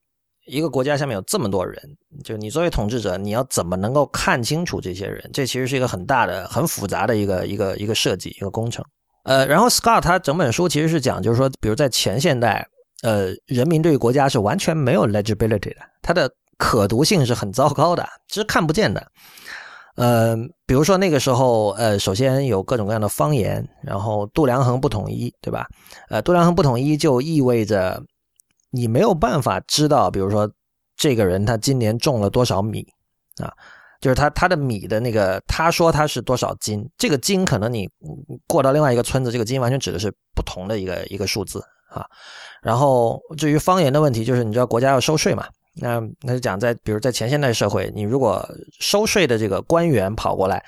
[0.47, 1.81] 一个国家下面有这么多人，
[2.23, 5.29] 就你作为统治者，你要怎么能够看清楚这些人？
[5.33, 8.83] 这其实是一个很大的、很复杂的一个一个一个设计、一个工程。
[9.23, 12.67] 呃，然后 Scott 他整本书其实是讲，就是说，比如在前现代，
[13.03, 19.11] 呃，人民对国家是完全没有 legibility 的，它的可读性是很糟糕的，是看不见的。
[19.95, 25.67] 呃，比如说那个时候，呃，首先有各种各样的方言，然后度量衡不统一，对吧？
[26.09, 28.01] 呃，度量衡不统一就意味着
[28.69, 30.49] 你没有办法知道，比如说
[30.95, 32.85] 这个人他今年种了多少米
[33.41, 33.51] 啊。
[34.01, 37.87] 就是他他的米的那个，他说他是多少斤，这个斤可能你
[38.47, 42.03] 过到另外一个村子，这个斤完全指的是不同的一个一个数字啊。
[42.63, 48.47] 然后至于方言的问题，就是你知道国家要收税嘛，那那就讲在比如在前现代社会，你如果
[48.79, 50.63] 收税的这个官员跑过来，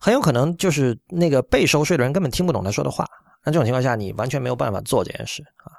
[0.00, 3.06] 很有可能就是那个被收税的人根本听不懂他说的话，
[3.44, 5.72] 那这种情况下你完全没有办法做这件事啊。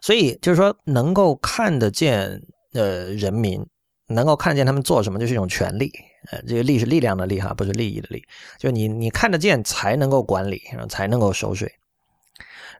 [0.00, 2.40] 所以就是说能够看得见
[2.72, 3.64] 呃人民。
[4.10, 5.92] 能够看见他们做什么，就是一种权利。
[6.30, 8.24] 呃，这个利是力量的利哈，不是利益的利。
[8.56, 11.70] 就你你看得见，才能够管理，然后才能够收税。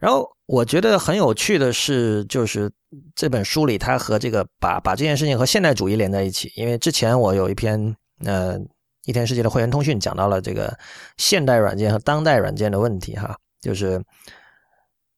[0.00, 2.68] 然后我觉得很有趣的是，就是
[3.14, 6.50] 这本书里，他和这个把把这件事情和现代主义连在一起。
[6.56, 8.58] 因为之前我有一篇呃
[9.04, 10.76] 一天世界的会员通讯讲到了这个
[11.18, 14.02] 现代软件和当代软件的问题哈，就是。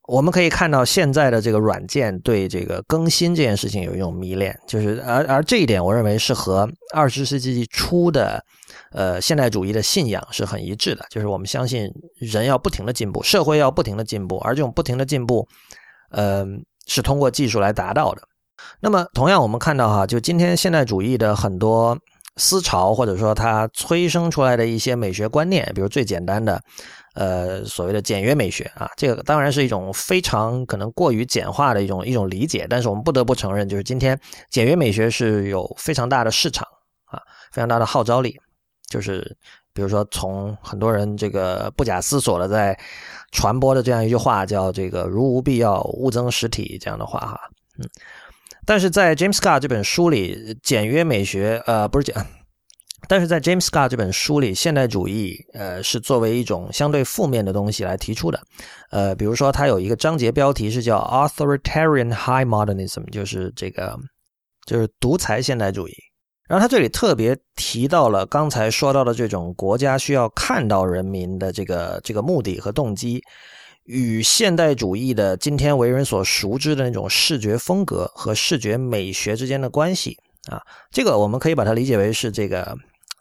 [0.09, 8.45] 我们可以看到现在的这个软件对这个更新这件事情有一种迷恋，就是而而这一点，我认为是和二十世纪初的
[8.91, 15.47] 呃现代主义的信仰是很一致的，就是我们相信人要不停的进步，社会要不停的进步，而这种不停的进步，
[16.11, 16.45] 呃，
[16.87, 18.23] 是通过技术来达到的。
[18.81, 21.99] 那么同样，我们看到哈，就今天现代主义的很多
[22.37, 26.61] 思潮，或者说它催生出来的一些美学观念，比如最简单的。
[27.15, 34.17] 呃，所谓的简约美学啊，这个当然是一种非常可能过于简化的一种一种理解，但是我们不得不承认，就是今天
[34.49, 36.65] 简约美学是有非常大的市场
[37.07, 37.19] 啊，
[37.51, 38.37] 非常大的号召力。
[38.91, 39.35] 就是
[39.73, 42.79] 比如说，从很多人这个不假思索的在
[43.31, 47.41] 传播的这样一句话，叫这个“如无必要，勿增实体”这样的话哈，
[47.79, 47.89] 嗯，
[48.67, 52.15] 但是在 James Scott 这本书里，简约美学呃不是简。
[53.09, 58.39] 但是在 James Scott 这本书里，现代主义呃是作为一种相对负面的东西来提出的，
[58.91, 63.99] 呃，比如说它有一个章节标题是叫 Authoritarian High Modernism，就是这个
[64.67, 65.95] 就是独裁现代主义。
[66.51, 73.23] 然后他这里特别提到了刚才说到的这种国家需要看到人民的这个这个目的和动机，
[73.85, 80.19] 与现代主义的今天为人所熟知的那种视觉风格和视觉美学之间的关系
[80.51, 80.61] 啊，
[80.91, 82.77] 这个我们可以把它理解为是这个。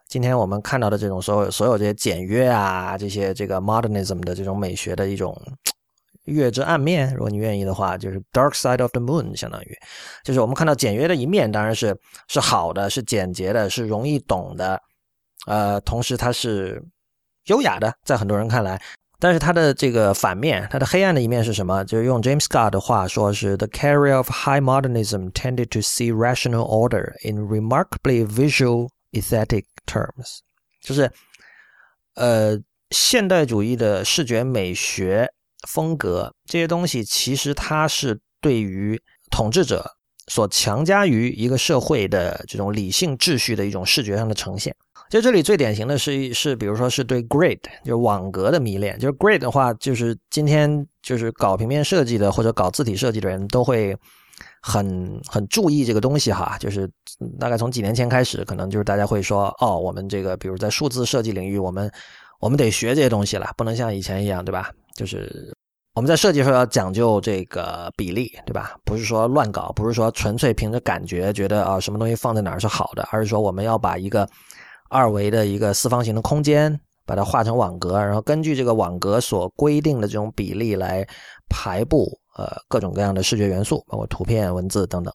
[0.08, 5.40] 今天我们看到的这种所有所有这些简约啊，这些这个 modernism 的这种美学的一种
[6.30, 9.78] 月之暗面，如果你愿意的话，就是 dark side of the moon，相当于
[10.24, 14.82] 就是我们看到简约的一面，当然是是好的，是简洁的，是容易懂的，
[15.48, 16.82] 呃，同时它是
[17.46, 18.82] 优雅的，在很多人看来，
[19.20, 21.84] 但是它的这个反面，它的黑暗的一面是什么？
[21.86, 28.26] 就是用 James Scott 的话说，是 the carrier of high modernism tended to see rational order in remarkably
[28.26, 29.64] visual aesthetic。
[29.90, 30.42] terms，
[30.84, 31.12] 就是，
[32.14, 32.56] 呃，
[32.92, 35.28] 现代主义的视觉美学
[35.68, 39.86] 风格这些东西，其实它是对于统治者
[40.28, 44.76] 所强加于一个社会的这种理性秩序的一种视觉上的呈现。
[45.10, 48.98] 就这里最典型的是是，比如说是对 grid 就是网格的迷恋。
[49.00, 53.96] 就是 grid 的话，就是今天就是搞平面设计的或者搞字体设计的人都会。
[54.62, 56.90] 很很注意这个东西哈，就是
[57.40, 61.90] 大概从几年前开始，可能就是大家会说，哦，我们这个比如在数字设计领域，我们
[62.40, 64.70] 我们得学这些东西了，不能像以前一样，对吧？
[64.96, 65.54] 就是
[65.96, 68.78] 我们在设计时候要讲究这个比例，对吧？
[68.84, 74.28] 不是说乱搞，不是说纯粹凭着感觉觉得啊什么东西放在哪儿是好的，而是说我们要把一个
[74.90, 81.08] 二维的一个四方形的空间，把它画成网格，然后根据这个网格所规定的这种比例来
[81.50, 82.20] 排布。
[82.38, 85.14] 呃，各种各样的视觉元素，包括图片、文字等等。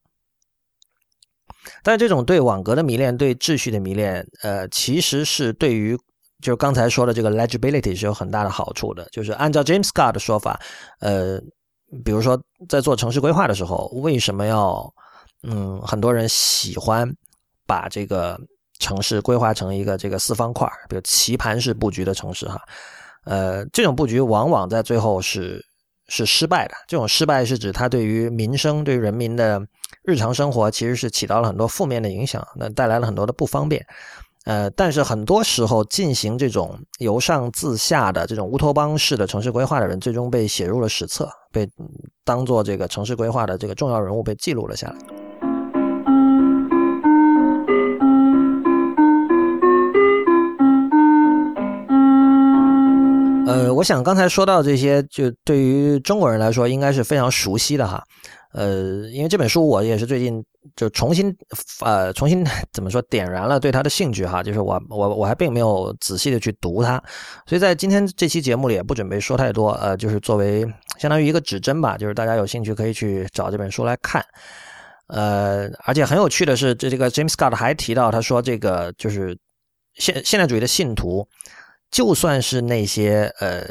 [1.83, 5.99] 但这种对网格的迷恋、对秩序的迷恋，呃，其实是对于
[6.45, 9.09] 就是刚才说的这个 legibility 是有很大的好处的。
[9.11, 10.61] 就是按照 James Scott 的说法，
[11.01, 11.41] 呃，
[12.05, 14.93] 比如说在做城市规划的时候，为什么要
[15.43, 17.11] 嗯很多人喜欢
[17.67, 18.39] 把这个
[18.79, 22.61] 城市规划成一个这个四方块，比如棋盘式布局的城市哈？
[23.25, 25.65] 呃，这种布局往往在最后是。
[26.07, 26.75] 是失败的。
[26.87, 29.59] 这种失败是指它对于民生、对人民的
[30.03, 33.83] 日常生活其实是起到了很多负面的影响，那带来了很多的不方便。
[34.45, 41.67] 呃，但是很多时候进行这种由上自下的这种乌托邦式的城市规划的人，最终被写入了史册，被
[42.25, 44.97] 当做这个城市规划的这个重要人物被记录了下来。
[53.47, 58.05] 呃，我想刚才说到这些，就对于中国人来说，应该是非常熟悉的哈。
[58.55, 60.41] 呃，因为这本书我也是最近
[60.77, 61.37] 就重新
[61.81, 67.03] 呃重新 怎么说点燃了对他的兴趣哈，就是我我我还并没有仔细的去读它，
[67.47, 70.65] 所以在今天这期节目里也不准备说太多，呃，就是作为
[70.99, 74.25] 相当于一个指针吧，就是大家有兴趣可以去找这本书来看，
[75.09, 79.37] 呃，而且很有趣的是，这这个 James Scott 还提到，他说这个就是
[79.95, 81.27] 现现代主义的信徒，
[81.91, 83.67] 就算是那些呃。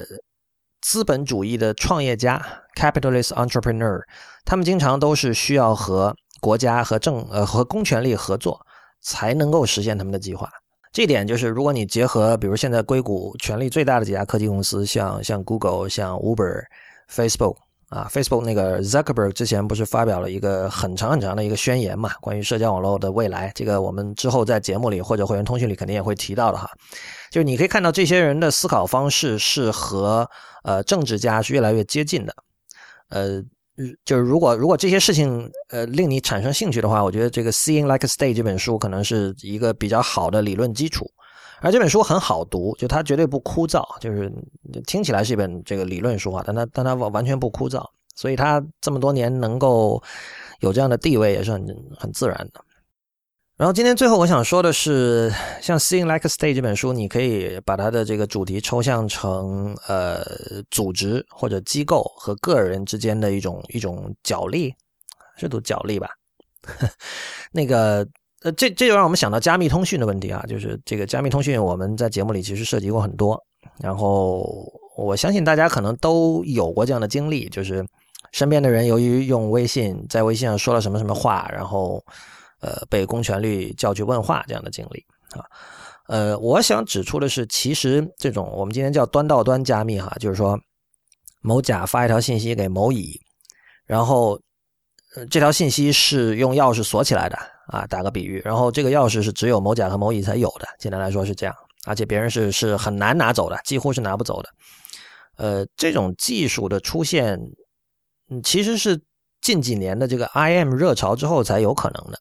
[0.84, 4.02] 资本主义的创业家 （capitalist entrepreneur），
[4.44, 8.60] 他们经常都是需要和国家和政呃和公权力合作，
[9.02, 10.50] 才能够实现他们的计划。
[10.92, 16.66] 这点就是，如果你结合，比如现在硅谷权力最大的几家科技公司，像像 Google、像 Uber、
[17.10, 17.56] Facebook
[17.94, 23.52] 啊，Facebook 那个 Zuckerberg 之前不是发表了一个很长很长的一个宣言嘛，关于社交网络的未来。
[23.54, 26.68] 这个我们之后在节目里或者会员通讯里肯定也会提到的哈。
[27.30, 30.28] 就是你可以看到这些人的思考方式是和
[30.64, 32.34] 呃政治家是越来越接近的，
[33.10, 33.44] 呃，
[34.04, 41.06] 就是如果如果这些事情呃令你产生兴趣的话，我觉得这个《Seeing Like a State》这本书可能是一个比较好的理论基础，
[41.64, 44.30] 而这本书很好读，就它绝对不枯燥，就是
[44.86, 47.82] 听起来是一本这个理论书啊，但它但它完完全不枯燥，
[48.16, 50.04] 所以它这么多年能够
[50.60, 51.66] 有这样的地位也是很
[51.98, 52.62] 很自然的。
[53.56, 60.22] 然后今天最后我想说的是，像《Seeing Like a State》这本书，你可以把它的这个主题抽象成呃
[60.70, 64.74] 组织或者机构和个人之间的一种一种角力，
[65.38, 66.10] 是读角力吧？
[67.54, 68.06] 那个
[68.44, 73.42] 呃，这这就让我们想到加密通讯的问题啊，就是这个加密通讯，我们在节目里其实涉及过很多。
[73.80, 77.86] 然后我相信大家可能都有过这样的经历，就是
[78.32, 82.04] 身边的人由于用微信在微信上说了什么什么话，然后。
[82.66, 85.06] 呃，被公权力叫去问话这样的经历
[85.38, 85.44] 啊，
[86.08, 90.58] 呃，我想指出的是，其实这种我们今天叫端到端加密哈，就是说
[91.42, 93.20] 某甲发一条信息给某乙，
[93.86, 94.40] 然后
[95.30, 104.50] 这条信息是用钥匙锁起来的啊，打个比喻，然后这个钥匙是只有某甲和某乙才有的，简单来说是这样，而且别人是是很难拿走的，几乎是拿不走的。
[105.38, 107.40] 呃，这种技术的出现，
[108.30, 109.02] 嗯，其实是
[109.42, 112.20] 近几年的这个 IM 热潮之后才有可能的。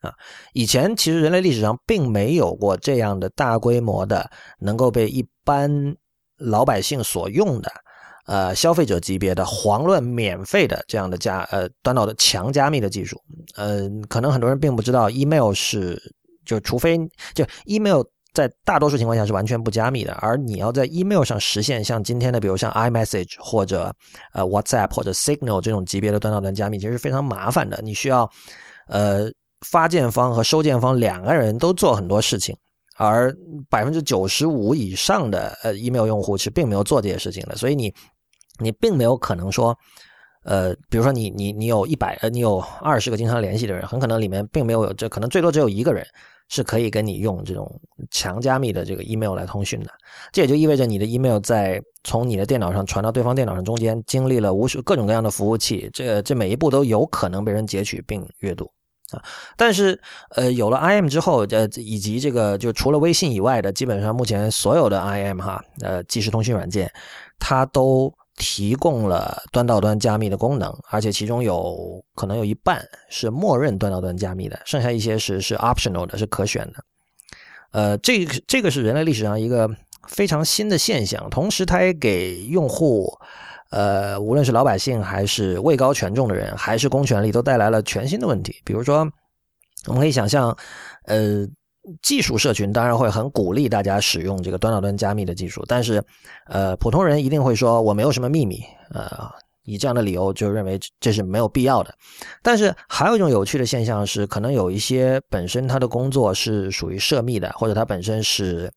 [0.00, 0.12] 啊，
[0.52, 5.70] 以前其实人类历史上并没有过这样的大规模的能够被一般
[6.36, 7.72] 老百姓所用的，
[8.26, 13.20] 呃，消费者级别的遑论免费的这样的加呃端到的强加密的技术。
[13.56, 16.00] 呃，可能很多人并不知道，email 是
[16.44, 16.98] 就除非
[17.34, 23.94] 就 email 在大多数情况下是完全不加密的，而你要在 email 上实现像今天的，比如像 iMessage 或者
[24.32, 27.80] 呃 WhatsApp 或者 Signal 这种级别的端到端加密，其实是非常麻烦的。
[27.82, 28.30] 你需要
[28.86, 29.30] 呃。
[29.64, 32.52] 发件方和收件方两个人都做很多事情，
[32.96, 33.34] 而
[33.70, 37.92] 百分之九十五以上的呃 email 用户是并没有做这些事情的，所以你
[38.58, 39.76] 你并没有可能说，
[40.44, 46.06] 呃，比如说你你你有一百呃你有二十个经常联系的人，很可能里面并没有这可能最多只有一个人
[46.48, 49.90] 是可以跟你用这种强加密的这个 email 来通讯的，
[50.32, 58.70] 这也就意味着你的 email 在从你的电脑上传到对方电脑上中间经历了无数各种各样的服务器，这这每一步都有可能被人截取并阅读。
[59.16, 59.22] 啊，
[59.56, 66.90] 但是呃，有了 IM 之后，呃，以及这个就除了微信以外的，基本上目前所有的 IM 哈，呃，即时通讯软件，
[67.38, 76.84] 它都提供了端到端加密的功能，而且其中有可能有一半是默认端到端加密的，剩下一些是是 optional 的，是可选的。
[77.72, 79.70] 呃，这这个是人类历史上一个
[80.08, 83.18] 非常新的现象，同时它也给用户。
[83.72, 88.54] 呃，无论是老百姓，还是位高权重的人，还是公权力，都带来了全新的问题。
[88.64, 88.98] 比如说，
[89.86, 90.54] 我们可以想象，
[91.06, 91.46] 呃，
[92.02, 96.04] 技术社群当然会很鼓励大家使用这个端到端加密的技术，但是，
[96.48, 99.10] 呃，普通人一定会说我没有什么秘密，呃，
[99.64, 101.94] 以这样的理由就认为这是没有必要的。
[102.42, 108.70] 但是，还有一种有趣的现象是，可能有一些本身他的工作是属于涉密的，或者他本身是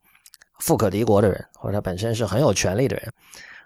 [0.62, 3.12] 富可敌国的人，或者他本身是很有权力的人。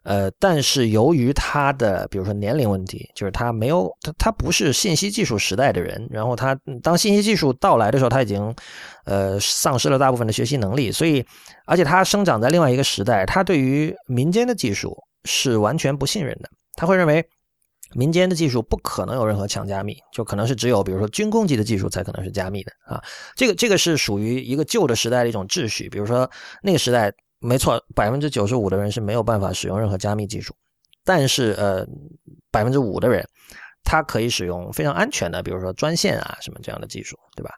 [0.04, 8.56] 呃，但是由于他的，比如说年龄问题，就是他没有他他不是信息技术时代的人，然后他当信息技术到来的时候，他已经
[9.06, 11.26] 呃丧失了大部分的学习能力，所以
[11.66, 17.24] 而且他生长在另外一个时代，他对于民间的技术是完全不信任的，他会认为
[17.93, 23.04] 民间的技术不可能有任何强加密，就可能是只有比如说军工级的技术才可能是加密的啊。
[23.36, 25.89] 这个这个是属于一个旧的时代的一种秩序。
[25.89, 26.30] 比如说
[26.62, 30.54] 那个时代，没错，百分之九十五的人是没有办法使用任何加密技术，
[31.04, 31.86] 但是呃，
[32.52, 33.26] 百分之五的人
[33.84, 37.52] 他可以使用非常安全的，比如说专线啊什么这样的技术，对吧？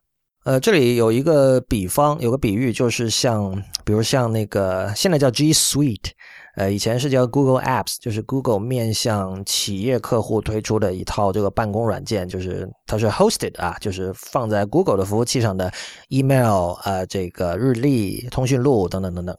[0.43, 3.53] 呃，这里有一个比方，有个比喻，就是像，
[3.83, 6.11] 比如像那个现在叫 G Suite，
[6.55, 15.71] 呃，以前是叫 Google Apps，就是 Google 面向企业客户推出的一套这个办公软件，就是它是 hosted 啊，就是放在 Google 的服务器上的
[16.09, 19.37] email，呃，这个日历、通讯录等等等等。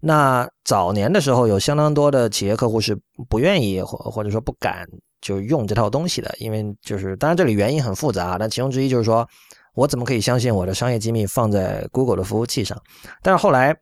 [0.00, 2.98] 那早年的时候，有相当多的企业客户是
[3.28, 4.86] 不愿意或或者说不敢
[5.20, 9.26] 就用这套东西的，因为就是当然这里原因很复杂，但其中之一就是说。
[9.74, 12.76] 我怎么可以相信我的商业机密放在 Google 的服务器上？
[13.22, 13.72] 但是后来，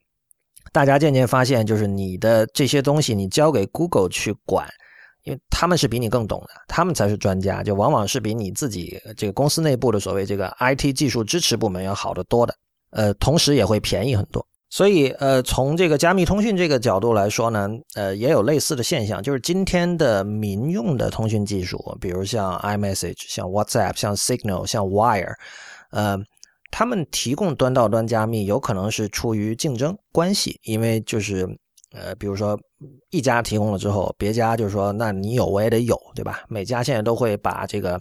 [0.77, 4.68] 大家渐渐发现，就是你的这些东西你交给 Google 去管，
[5.22, 12.55] 因为他们是比你更懂的，他们才是专家，就往往是比你自己这个公司内部的所谓这个 IT 技术支持部门要好得多的。
[12.91, 14.47] 呃，同时也会便宜很多。
[14.68, 25.37] 所以，呃，从这个加密通讯这个角度来说呢，呃，也有类似的现象，就是今天的民用的通讯技术，比如像 iMessage、像 WhatsApp、像 Signal、像 Wire。
[25.93, 26.18] 呃，
[26.71, 31.47] 他们提供端到端加密，有可能是出于竞争关系，因为就是
[31.93, 32.59] 呃，比如说
[33.11, 36.43] 一家提供了之后，别家就是说，那你有我也得有，对吧？
[36.49, 37.99] 每家现在都会把这个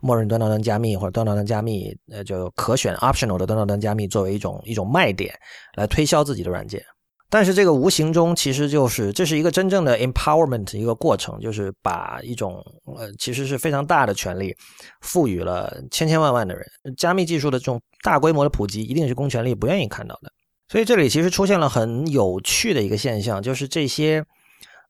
[0.00, 5.34] 默认端到端加密或者端到端加密，呃，就可选 optional 的端到端加密作为一种一种卖点
[5.76, 6.84] 来推销自己的软件。
[7.30, 12.64] 但是这个无形中其实就是这是一个真正的 empowerment 一个过程，就是把一种
[12.96, 14.54] 呃其实是非常大的权利
[15.02, 16.66] 赋予了千千万万的人。
[16.96, 20.32] 加密技术的这种大规模的普及，一定是公权力不愿意看到的。
[20.68, 24.24] 所以这里其实出现了很有趣的一个现象，就是这些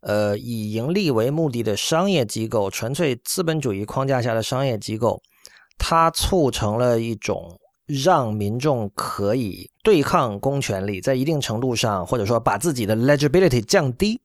[0.02, 5.20] 呃以盈利为目的的商业机构，纯粹资本主义框架下的商业机构，
[5.76, 7.58] 它促成了一种。
[7.88, 14.20] 让民众可以对抗公权力，在一定程度上，或者说把自己的 legibility 降低。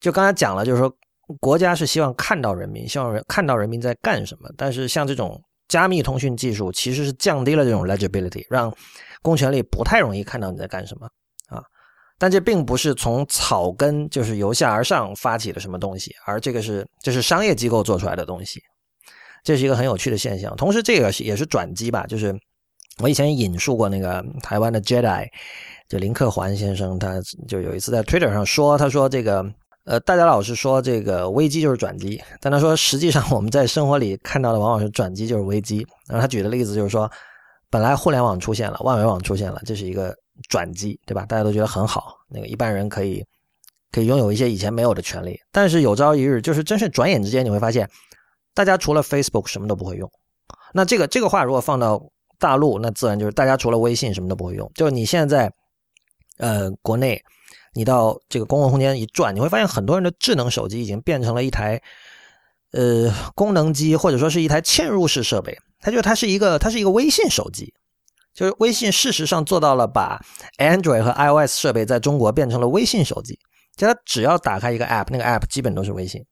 [0.00, 0.92] 就刚才讲了，就是说
[1.38, 4.50] 国家是希望看到人民，希望人看到人民在干什么。
[4.56, 8.74] 但是像这种加密通讯技术，其实是降低了这种 legibility，让
[9.22, 11.06] 公权力不太容易看到你在干什么
[11.46, 11.62] 啊。
[12.18, 18.60] 但这并不是从草根，就是由下而上发起的什么东西，而这个是这是商业机构做出来的东西。
[19.44, 20.56] 这是一个很有趣的现象。
[20.56, 22.36] 同时，这个也是转机吧，就是。
[23.02, 25.28] 我以前引述过那个台湾的 Jedi，
[25.88, 29.44] 就林克环先生，他就有一次在 Twitter 上说，他说这个
[29.84, 35.86] 呃，大家老是说这个危机就是转机，但他说实际上我们在生活里看到的往往是转机就是危机。
[36.06, 37.10] 然后他举的例子就是说，
[37.68, 40.14] 本来互联网出现了，万维网出现了，这是一个
[40.48, 41.26] 转机，对吧？
[41.26, 43.24] 大家都觉得很好，那个一般人可以
[43.90, 45.38] 可以拥有一些以前没有的权利。
[45.50, 47.90] 但是有朝一日，就是真是转眼之间，你会发现，
[48.54, 50.08] 大家除了 Facebook 什么都不会用。
[50.72, 52.00] 那这个这个话如果放到
[52.38, 54.70] 大陆那自然就是大家除了微信什么都不会用。
[54.74, 55.52] 就是你现在，
[56.38, 57.22] 呃，国内，
[57.74, 61.80] 你到这个公共空间一转，你会发现很多人的智能手机已经变成了一台，
[62.72, 65.58] 呃，功能机或者说是一台嵌入式设备。
[65.80, 67.74] 它就它是一个它是一个微信手机，
[68.32, 70.18] 就是微信事实上做到了把
[70.58, 73.38] Android 和 iOS 设备在中国变成了微信手机。
[73.76, 76.24] 就它只要打开一个 App，那个 App 基本都是微信。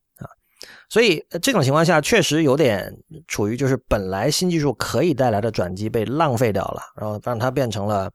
[0.89, 2.95] 所以这种情况下确实有点
[3.27, 8.11] 处于就是本来新技术可以带来的转机被浪费掉了，然后让它变成了，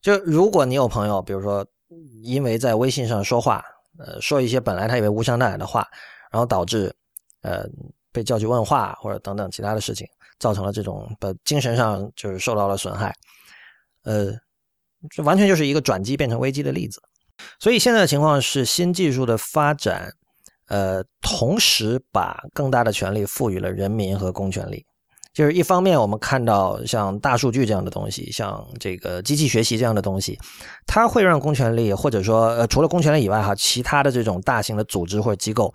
[0.00, 1.66] 就如果你有朋友，比如说
[2.22, 3.64] 因为在微信上说话，
[3.98, 5.86] 呃，说一些本来他以为无伤大雅的话，
[6.30, 6.94] 然后导致
[7.40, 7.64] 呃
[8.12, 10.06] 被叫去问话或者等等其他的事情，
[10.38, 13.14] 造成了这种的精神上就是受到了损害，
[14.04, 14.32] 呃，
[15.10, 17.02] 这完全就是一个转机变成危机的例子。
[17.58, 20.12] 所以现在的情况是新技术的发展。
[20.72, 24.82] 呃，同时把更大的权利赋予了人民和公权力，
[25.34, 30.38] 就是一方面我们看到像大数据这样的东西，像这个机器学习这样的东西，
[30.86, 35.70] 它会让公权力或者说呃除了公权力以外哈，其他的这种大型的组织或者机构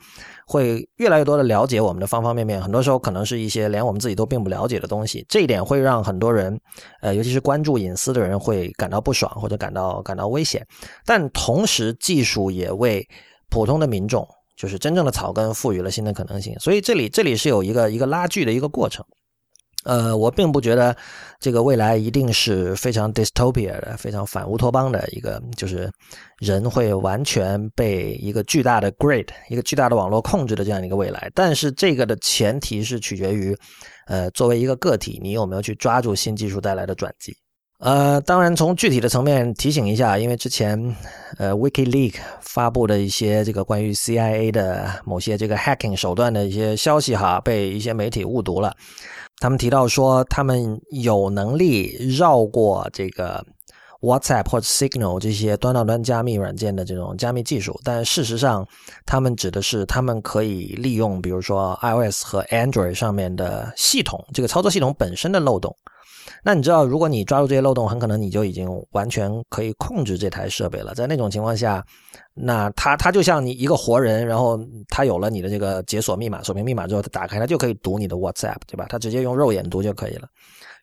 [0.47, 6.59] 会越来越多的了解我们的方方面面，很多时候可能是一些连我们自己都并不了解的东西，这一点会让很多人，
[7.01, 10.65] 呃，尤其是关注隐私的人会感到不爽或者感到感到危险，
[11.05, 13.07] 但同时技术也为
[13.51, 14.27] 普通的民众。
[14.57, 19.05] 就是真正的草根赋予了新的可能性，所以这里这里是有一个一个拉锯的一个过程。
[19.83, 20.93] 呃，我并不觉得
[21.39, 25.89] 这个未来一定是非常 dystopia 的、非常反乌托邦的一个，就是
[26.39, 31.31] 人会完全被一个巨大的 grid、一个巨大的网络控制的这样一个未来。
[31.33, 33.55] 但是这个的前提是取决于，
[34.07, 37.33] 呃，作为一个个体，你有没有去抓住新技术带来的转机。
[37.79, 40.95] 呃，当然从具体的层面提醒一下，因为之前
[41.37, 48.75] 呃，Wiki Leak 发布的一些这个关于 CIA 的某些这个 hacking 手段的一些消息哈，被一些媒体误读了。
[49.39, 53.45] 他们提到说，他们有能力绕过这个
[54.01, 58.67] WhatsApp 或者 Signal 这些端到端加密软件的这种加密技术，但事实上，
[59.05, 65.75] 他们指的是他们可以利用，比如说 iOS 和 Android 上面的系统，这个操作系统本身的漏洞。
[66.43, 70.93] 那你知道，如果你抓住这些漏洞，很可能你就已经完全可以控制这台设备了。
[70.93, 71.85] 在那种情况下，
[72.33, 74.59] 那它它就像你一个活人，然后
[74.89, 78.85] 它有了你的这个解锁密码、锁屏密码之后，它打开它就可以读你的 WhatsApp，对吧？
[78.89, 80.27] 它直接用肉眼读就可以了，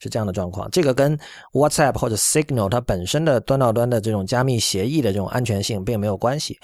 [0.05, 0.71] 是这样的状况。
[0.71, 1.19] 这个跟
[1.53, 6.57] WhatsApp 或者 Signal 它本身的端到端的这种加密协议的这种安全性并没有关系。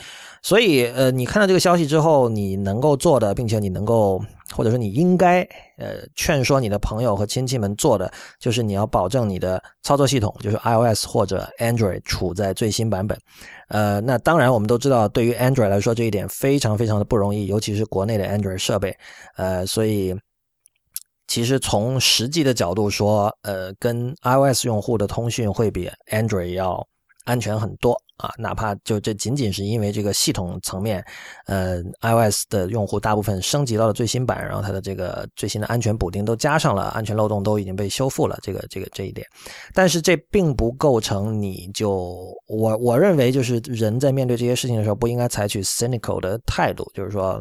[0.43, 4.23] 所以，呃，你看到这个消息之后，你能够做的，并且你能够。
[4.53, 5.43] 或者说你应该
[5.79, 8.11] 呃劝说你的朋友和亲戚们做的，
[8.41, 13.17] 就是你要保证你的操作系统，就是 iOS 或者 Android 处在最新版本。
[13.69, 18.93] 呃，那当然我们都知道，对于 Android 来说这一点非常非常的不容易，尤其是国内的 Android 设备。
[19.37, 20.13] 呃，所以
[21.31, 26.85] 其实从实际的角度说，呃，跟 iOS 用户的通讯会比 Android 要
[27.25, 27.97] 安全很多。
[28.17, 31.03] 啊，哪怕就这仅仅是因为这个系统层面，
[31.47, 39.25] 呃，iOS 的用户大部分升级到了最新版，然后它的这个最新的安全补丁都加上了，安全漏洞都已经被修复了，这个这个这一点，
[39.73, 47.41] 但是这并不构成你就我我认为就是人在面对这些事情的时候不应该采取 cynical 的态度，就是说，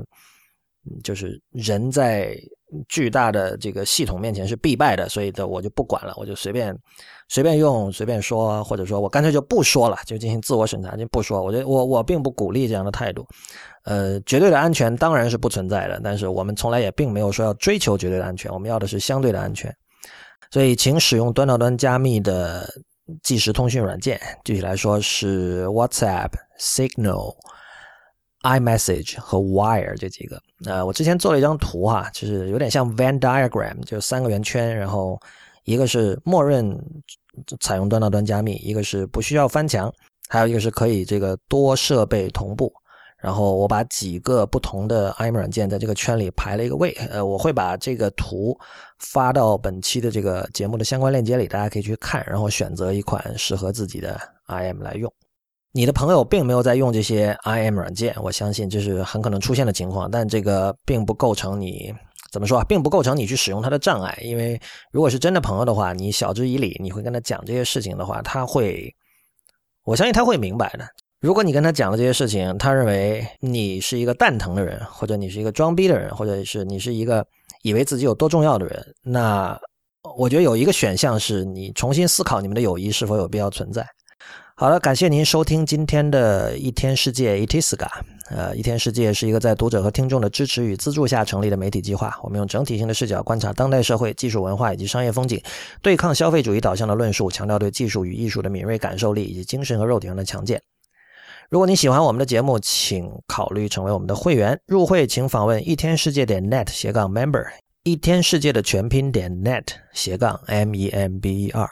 [1.04, 2.38] 就是人在。
[2.88, 6.76] 巨大的这个系统面前是必败的，所以的我就不管了，我就随便
[7.28, 11.43] 随便用随便说，或者说我干脆就不说了，就进行自我审查，就不说。
[11.43, 13.26] 我觉得我我并不鼓励这样的态度。
[13.86, 19.76] 呃，绝对的安全当然是不存在的，但是我们从来也并没有说要追求绝对的安全，我们要的是相对的安全。
[20.51, 22.67] 所以，请使用端到端加密的
[23.24, 27.36] 即时通讯软件，具体来说是 WhatsApp、Signal。
[28.43, 35.20] iMessage 和 Wire 这几个，呃，我之前做了一张图哈，就是有点像 Venn diagram，就三个圆圈，然后
[35.64, 36.78] 一个是默认
[37.60, 39.93] 采用端到端加密，一个是不需要翻墙，
[40.28, 42.74] 还有一个是可以这个多设备同步。
[43.18, 48.57] 然后我把几个不同的 IM 软件在这个圈里排了一个位，呃，我会把这个图
[48.99, 55.14] 发到本期的这个节目的相关链接里，大家可以去看，然后选择一款适合自己的 IM 来用。
[55.72, 61.93] 你的朋友并没有在用这些 IM 软件，我相信这是很可能出现的情况，但这个并不构成你
[62.32, 64.17] 怎么说啊，并不构成你去使用它的障碍。
[64.22, 64.59] 因为
[64.91, 68.91] 如果是真的朋友的话，你晓之以理，你会跟他讲这些事情的话，他会，
[69.84, 70.88] 我相信他会明白的。
[71.22, 77.24] 如果你跟他讲了这些事情，他认为你是一个蛋疼的人，或者你是一个装逼的人，或者是你是一个
[77.61, 79.55] 以为自己有多重要的人，那
[80.17, 83.86] 我觉得有一个选项是你重新思考你们的友谊是否有必要存在。
[84.60, 87.88] 好了，感谢您收听今天的一天世界 Itiska。
[88.30, 92.14] 呃，一天世界是一个在读者和听众的支持与资助下成立的媒体计划。
[92.22, 95.41] 我们用整体性的视角观察当代社会、技术文化以及商业风景，
[95.82, 100.62] 对抗消费主义导向的论述，强调对技术与艺术的敏锐感受力以及精神和肉体上的强健。
[101.49, 104.60] 如果你喜欢我们的节目，请考虑成为我们的会员。
[104.66, 107.45] 入会请访问一天世界点 net 斜杠 member。
[107.90, 109.64] 一天世界的全拼点 net
[109.94, 111.68] 斜杠 m e m b e r，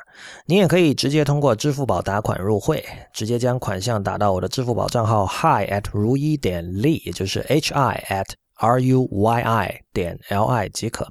[0.47, 10.67] 您也可以直接通过支付宝打款入会，直接将款项打到我的支付宝账号 hi at 如一点 li，也就是 h i at r u y i 点 l i
[10.69, 11.07] 即可。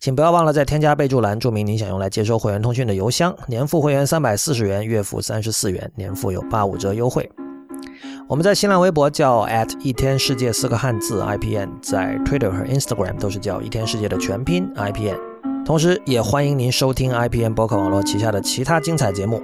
[0.00, 3.32] 请不要忘了在添加备注栏注明您想用来接收会员通讯的邮箱。
[3.46, 7.30] 年付会员三百四十元，月付三十四元，年付有八五折优惠。
[8.26, 15.18] 我们在新浪微博叫 at 一天世界四个汉字 IPN，在 Twitter 和 Instagram 都是叫一天世界的全拼 IPN。
[15.62, 19.42] 同时，也欢迎您收听 IPN 博客网络旗下的其他精彩节目：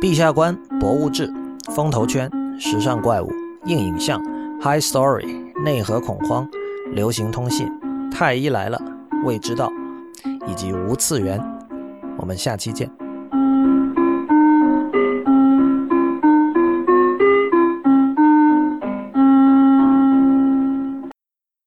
[0.00, 1.30] 陛下观、博物志、
[1.74, 3.30] 风投圈、时尚怪物、
[3.66, 4.18] 硬影像、
[4.62, 5.26] High Story、
[5.62, 6.48] 内核恐慌、
[6.92, 7.68] 流行通信、
[8.10, 8.80] 太医来了、
[9.26, 9.70] 未知道
[10.48, 11.38] 以及无次元。
[12.16, 13.01] 我们下期见。